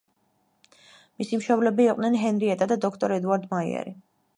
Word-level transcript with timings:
მისი 1.23 1.39
მშობლები 1.41 1.87
იყვნენ 1.93 2.21
ჰენრიეტა 2.25 2.73
და 2.75 2.83
დოქტორ 2.87 3.19
ედუარდ 3.23 3.51
მაიერი. 3.57 4.01